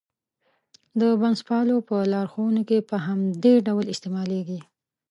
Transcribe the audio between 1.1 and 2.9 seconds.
بنسټپالو په لارښوونو کې